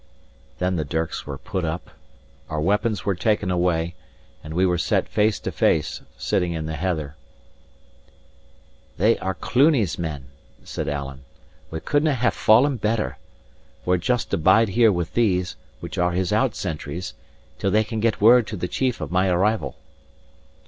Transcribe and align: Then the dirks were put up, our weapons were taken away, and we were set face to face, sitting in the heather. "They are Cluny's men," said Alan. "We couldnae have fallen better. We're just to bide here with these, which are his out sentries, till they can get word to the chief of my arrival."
Then 0.57 0.77
the 0.77 0.83
dirks 0.83 1.27
were 1.27 1.37
put 1.37 1.63
up, 1.63 1.91
our 2.49 2.59
weapons 2.59 3.05
were 3.05 3.13
taken 3.13 3.51
away, 3.51 3.93
and 4.43 4.55
we 4.55 4.65
were 4.65 4.79
set 4.79 5.07
face 5.07 5.39
to 5.41 5.51
face, 5.51 6.01
sitting 6.17 6.53
in 6.53 6.65
the 6.65 6.73
heather. 6.75 7.15
"They 8.97 9.19
are 9.19 9.35
Cluny's 9.35 9.99
men," 9.99 10.29
said 10.63 10.89
Alan. 10.89 11.23
"We 11.69 11.81
couldnae 11.81 12.15
have 12.15 12.33
fallen 12.33 12.77
better. 12.77 13.19
We're 13.85 13.97
just 13.97 14.31
to 14.31 14.39
bide 14.39 14.69
here 14.69 14.91
with 14.91 15.13
these, 15.13 15.55
which 15.81 15.99
are 15.99 16.13
his 16.13 16.33
out 16.33 16.55
sentries, 16.55 17.13
till 17.59 17.69
they 17.69 17.83
can 17.83 17.99
get 17.99 18.19
word 18.19 18.47
to 18.47 18.57
the 18.57 18.67
chief 18.67 19.01
of 19.01 19.11
my 19.11 19.27
arrival." 19.29 19.75